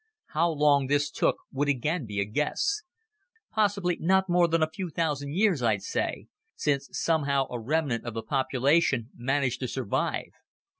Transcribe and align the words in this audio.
How 0.29 0.49
long 0.49 0.87
this 0.87 1.11
took 1.11 1.37
would 1.51 1.69
again 1.69 2.07
be 2.07 2.19
a 2.19 2.25
guess. 2.25 2.81
Possibly 3.51 3.97
not 3.99 4.27
more 4.27 4.47
than 4.47 4.63
a 4.63 4.69
few 4.71 4.89
thousand 4.89 5.35
years, 5.35 5.61
I'd 5.61 5.83
say, 5.83 6.25
since 6.55 6.89
somehow 6.91 7.45
a 7.51 7.59
remnant 7.59 8.05
of 8.07 8.15
the 8.15 8.23
population 8.23 9.11
managed 9.15 9.59
to 9.59 9.67
survive. 9.67 10.31